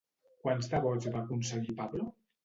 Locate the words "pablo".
1.83-2.09